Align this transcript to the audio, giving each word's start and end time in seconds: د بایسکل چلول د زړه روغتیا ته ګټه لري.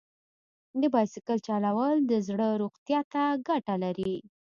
د 0.81 0.83
بایسکل 0.93 1.37
چلول 1.47 1.95
د 2.11 2.13
زړه 2.27 2.47
روغتیا 2.61 2.99
ته 3.13 3.23
ګټه 3.47 3.75
لري. 3.83 4.15